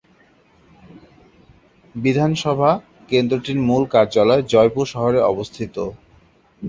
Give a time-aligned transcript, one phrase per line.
[1.95, 2.71] বিধানসভা
[3.09, 5.75] কেন্দ্রটির মূল কার্যালয় জয়পুর শহরে অবস্থিত।